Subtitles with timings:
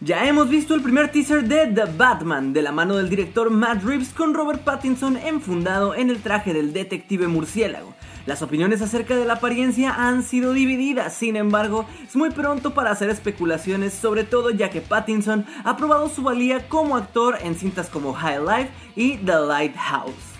[0.00, 3.82] Ya hemos visto el primer teaser de The Batman de la mano del director Matt
[3.82, 7.94] Reeves con Robert Pattinson enfundado en el traje del detective murciélago.
[8.24, 12.92] Las opiniones acerca de la apariencia han sido divididas, sin embargo, es muy pronto para
[12.92, 17.88] hacer especulaciones, sobre todo ya que Pattinson ha probado su valía como actor en cintas
[17.88, 20.38] como High Life y The Lighthouse.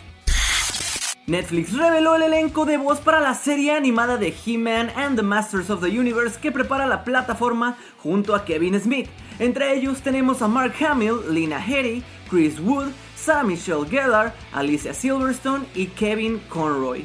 [1.27, 5.69] Netflix reveló el elenco de voz para la serie animada de He-Man and the Masters
[5.69, 9.11] of the Universe que prepara la plataforma junto a Kevin Smith.
[9.39, 15.65] Entre ellos tenemos a Mark Hamill, Lina Headey, Chris Wood, Sarah Michelle Gellar, Alicia Silverstone
[15.75, 17.05] y Kevin Conroy.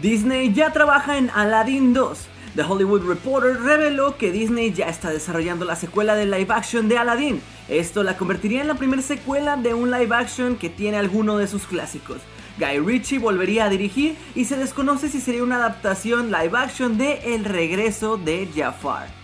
[0.00, 2.28] Disney ya trabaja en Aladdin 2.
[2.54, 6.98] The Hollywood Reporter reveló que Disney ya está desarrollando la secuela de live action de
[6.98, 7.40] Aladdin.
[7.68, 11.46] Esto la convertiría en la primera secuela de un live action que tiene alguno de
[11.46, 12.18] sus clásicos.
[12.58, 17.34] Guy Ritchie volvería a dirigir y se desconoce si sería una adaptación live action de
[17.34, 19.21] El regreso de Jafar.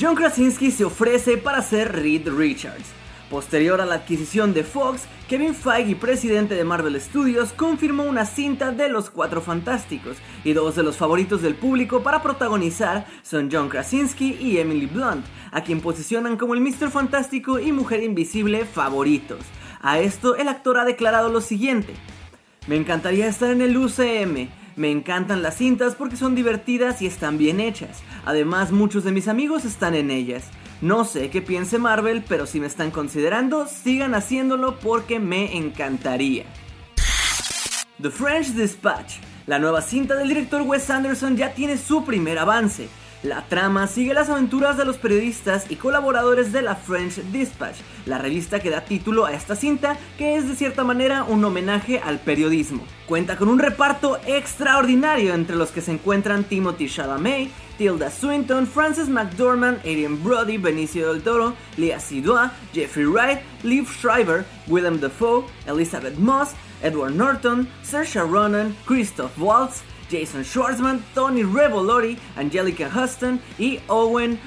[0.00, 2.86] John Krasinski se ofrece para ser Reed Richards.
[3.30, 8.72] Posterior a la adquisición de Fox, Kevin Feige, presidente de Marvel Studios, confirmó una cinta
[8.72, 13.68] de Los Cuatro Fantásticos, y dos de los favoritos del público para protagonizar son John
[13.68, 16.90] Krasinski y Emily Blunt, a quien posicionan como el Mr.
[16.90, 19.40] Fantástico y Mujer Invisible favoritos.
[19.80, 21.94] A esto el actor ha declarado lo siguiente,
[22.66, 27.38] me encantaría estar en el UCM, me encantan las cintas porque son divertidas y están
[27.38, 28.02] bien hechas.
[28.24, 30.44] Además, muchos de mis amigos están en ellas.
[30.80, 36.44] No sé qué piense Marvel, pero si me están considerando, sigan haciéndolo porque me encantaría.
[38.00, 39.14] The French Dispatch.
[39.46, 42.88] La nueva cinta del director Wes Anderson ya tiene su primer avance.
[43.22, 48.18] La trama sigue las aventuras de los periodistas y colaboradores de la French Dispatch, la
[48.18, 52.18] revista que da título a esta cinta, que es de cierta manera un homenaje al
[52.18, 52.82] periodismo.
[53.06, 59.08] Cuenta con un reparto extraordinario entre los que se encuentran Timothy Chalamet, Tilda Swinton, Frances
[59.08, 66.18] McDormand, Adrian Brody, Benicio del Toro, Leah Seydoux, Jeffrey Wright, Liv Schreiber, Willem Dafoe, Elizabeth
[66.18, 74.38] Moss, Edward Norton, Saoirse Ronan, Christoph Waltz, Jason Schwartzman, Tony Revolori, Angelica Huston y Owen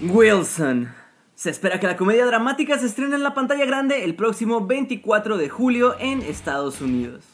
[0.00, 0.92] Wilson.
[1.34, 5.36] Se espera que la comedia dramática se estrene en la pantalla grande el próximo 24
[5.36, 7.24] de julio en Estados Unidos.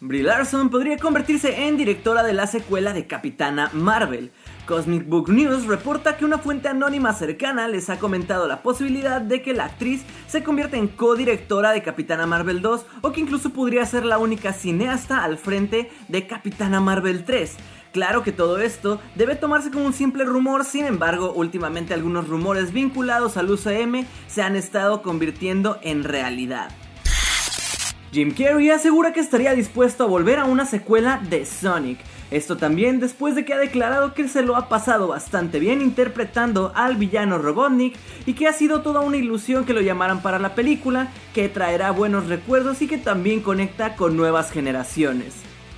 [0.00, 4.30] Brie Larson podría convertirse en directora de la secuela de Capitana Marvel.
[4.66, 9.42] Cosmic Book News reporta que una fuente anónima cercana les ha comentado la posibilidad de
[9.42, 13.84] que la actriz se convierta en co-directora de Capitana Marvel 2 o que incluso podría
[13.86, 17.56] ser la única cineasta al frente de Capitana Marvel 3.
[17.92, 22.72] Claro que todo esto debe tomarse como un simple rumor, sin embargo, últimamente algunos rumores
[22.72, 26.70] vinculados al UCM se han estado convirtiendo en realidad.
[28.14, 31.98] Jim Carrey asegura que estaría dispuesto a volver a una secuela de Sonic.
[32.30, 36.70] Esto también después de que ha declarado que se lo ha pasado bastante bien interpretando
[36.76, 40.54] al villano Robotnik y que ha sido toda una ilusión que lo llamaran para la
[40.54, 45.34] película, que traerá buenos recuerdos y que también conecta con nuevas generaciones.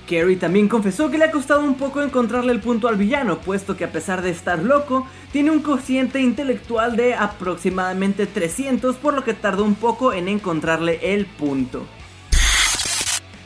[0.07, 3.75] Carey también confesó que le ha costado un poco encontrarle el punto al villano, puesto
[3.75, 9.23] que a pesar de estar loco, tiene un cociente intelectual de aproximadamente 300, por lo
[9.23, 11.87] que tardó un poco en encontrarle el punto.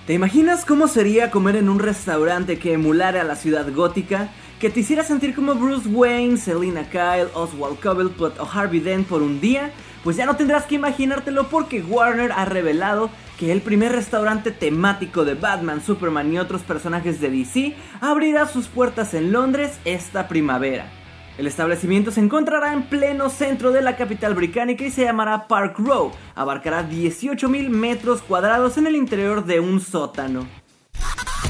[0.07, 4.29] ¿Te imaginas cómo sería comer en un restaurante que emulara la ciudad gótica?
[4.59, 9.22] Que te hiciera sentir como Bruce Wayne, Selina Kyle, Oswald Cobblepot o Harvey Dent por
[9.22, 9.72] un día?
[10.03, 15.23] Pues ya no tendrás que imaginártelo porque Warner ha revelado que el primer restaurante temático
[15.23, 21.00] de Batman, Superman y otros personajes de DC abrirá sus puertas en Londres esta primavera.
[21.37, 25.75] El establecimiento se encontrará en pleno centro de la capital británica y se llamará Park
[25.79, 26.11] Row.
[26.35, 30.45] Abarcará 18.000 metros cuadrados en el interior de un sótano.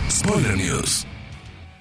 [0.10, 1.08] Spoiler News.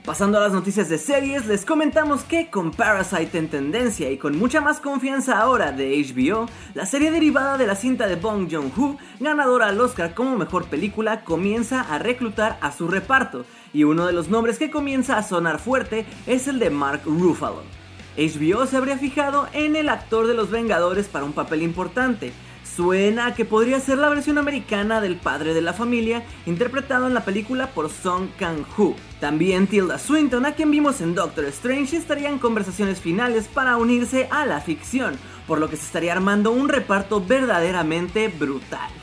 [0.04, 4.38] Pasando a las noticias de series, les comentamos que con Parasite en tendencia y con
[4.38, 8.96] mucha más confianza ahora de HBO, la serie derivada de la cinta de Bong Joon-ho,
[9.20, 13.44] ganadora al Oscar como mejor película, comienza a reclutar a su reparto,
[13.74, 17.79] y uno de los nombres que comienza a sonar fuerte es el de Mark Ruffalo.
[18.16, 22.32] HBO se habría fijado en el actor de Los Vengadores para un papel importante.
[22.64, 27.24] Suena que podría ser la versión americana del padre de la familia, interpretado en la
[27.24, 28.94] película por Song Kang-ho.
[29.20, 34.28] También Tilda Swinton, a quien vimos en Doctor Strange, estaría en conversaciones finales para unirse
[34.30, 38.99] a la ficción, por lo que se estaría armando un reparto verdaderamente brutal.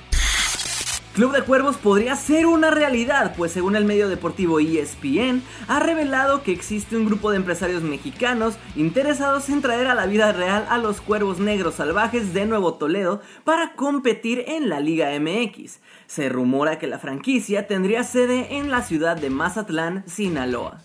[1.17, 6.43] Club de Cuervos podría ser una realidad, pues según el medio deportivo ESPN, ha revelado
[6.43, 10.77] que existe un grupo de empresarios mexicanos interesados en traer a la vida real a
[10.77, 15.79] los cuervos negros salvajes de Nuevo Toledo para competir en la Liga MX.
[16.05, 20.83] Se rumora que la franquicia tendría sede en la ciudad de Mazatlán, Sinaloa.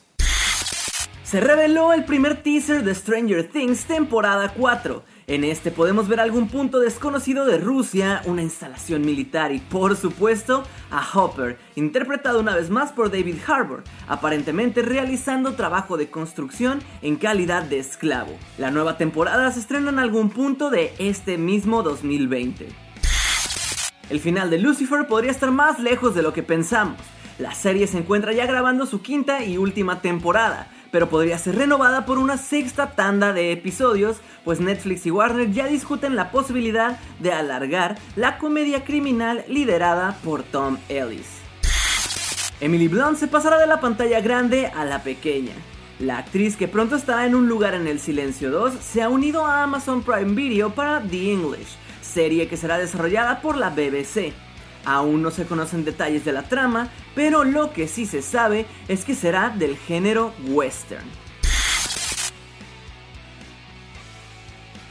[1.25, 5.02] Se reveló el primer teaser de Stranger Things temporada 4.
[5.29, 10.65] En este podemos ver algún punto desconocido de Rusia, una instalación militar y por supuesto
[10.91, 17.17] a Hopper, interpretado una vez más por David Harbour, aparentemente realizando trabajo de construcción en
[17.17, 18.37] calidad de esclavo.
[18.59, 22.69] La nueva temporada se estrena en algún punto de este mismo 2020.
[24.11, 26.99] El final de Lucifer podría estar más lejos de lo que pensamos.
[27.39, 32.06] La serie se encuentra ya grabando su quinta y última temporada, pero podría ser renovada
[32.06, 37.33] por una sexta tanda de episodios, pues Netflix y Warner ya discuten la posibilidad de
[37.33, 41.27] alargar la comedia criminal liderada por Tom Ellis.
[42.61, 45.55] Emily Blunt se pasará de la pantalla grande a la pequeña.
[45.99, 49.47] La actriz que pronto estará en un lugar en el Silencio 2 se ha unido
[49.47, 54.33] a Amazon Prime Video para The English, serie que será desarrollada por la BBC.
[54.84, 59.05] Aún no se conocen detalles de la trama, pero lo que sí se sabe es
[59.05, 61.05] que será del género western.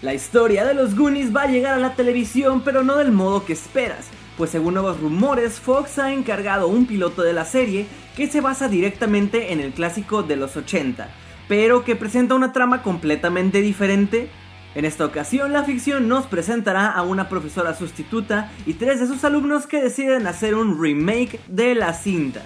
[0.02, 3.46] La historia de los Goonies va a llegar a la televisión, pero no del modo
[3.46, 7.86] que esperas, pues según nuevos rumores, Fox ha encargado un piloto de la serie
[8.16, 11.08] que se basa directamente en el clásico de los 80,
[11.48, 14.32] pero que presenta una trama completamente diferente
[14.74, 19.24] en esta ocasión, la ficción nos presentará a una profesora sustituta y tres de sus
[19.26, 22.42] alumnos que deciden hacer un remake de la cinta.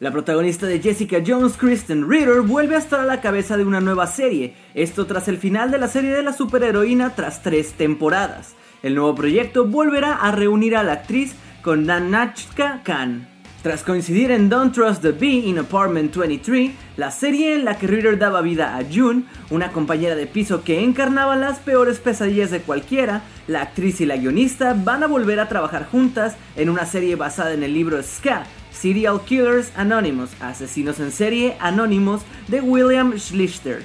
[0.00, 3.80] La protagonista de Jessica Jones, Kristen Ritter, vuelve a estar a la cabeza de una
[3.80, 8.56] nueva serie, esto tras el final de la serie de la superheroína tras tres temporadas.
[8.82, 13.31] El nuevo proyecto volverá a reunir a la actriz con Nanachka Khan.
[13.62, 17.86] Tras coincidir en Don't Trust the Bee in Apartment 23, la serie en la que
[17.86, 22.62] Ritter daba vida a June, una compañera de piso que encarnaba las peores pesadillas de
[22.62, 27.14] cualquiera, la actriz y la guionista van a volver a trabajar juntas en una serie
[27.14, 33.84] basada en el libro Ska, Serial Killers Anonymous, Asesinos en Serie Anónimos de William Schlichter.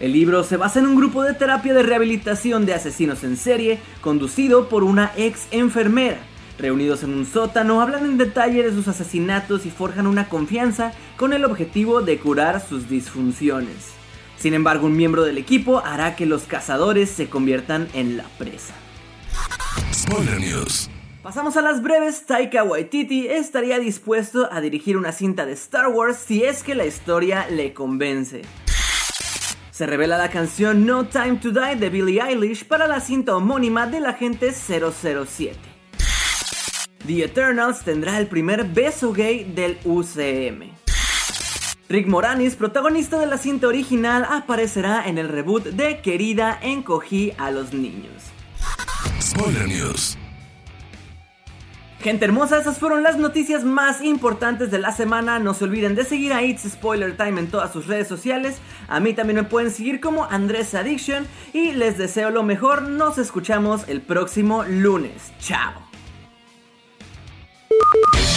[0.00, 3.78] El libro se basa en un grupo de terapia de rehabilitación de asesinos en serie
[4.00, 6.18] conducido por una ex enfermera
[6.62, 11.32] Reunidos en un sótano, hablan en detalle de sus asesinatos y forjan una confianza con
[11.32, 13.88] el objetivo de curar sus disfunciones.
[14.38, 18.74] Sin embargo, un miembro del equipo hará que los cazadores se conviertan en la presa.
[19.92, 20.88] Spoiler News.
[21.24, 22.26] Pasamos a las breves.
[22.26, 26.86] Taika Waititi estaría dispuesto a dirigir una cinta de Star Wars si es que la
[26.86, 28.42] historia le convence.
[29.72, 33.88] Se revela la canción No Time to Die de Billie Eilish para la cinta homónima
[33.88, 35.71] del agente 007.
[37.06, 40.70] The Eternals tendrá el primer beso gay del UCM.
[41.88, 47.50] Rick Moranis, protagonista de la cinta original, aparecerá en el reboot de Querida encogí a
[47.50, 48.14] los niños.
[49.20, 50.16] Spoiler News.
[52.00, 55.38] Gente hermosa, esas fueron las noticias más importantes de la semana.
[55.38, 58.56] No se olviden de seguir a It's Spoiler Time en todas sus redes sociales.
[58.88, 61.26] A mí también me pueden seguir como Andrés Addiction.
[61.52, 62.82] Y les deseo lo mejor.
[62.82, 65.32] Nos escuchamos el próximo lunes.
[65.38, 65.81] Chao.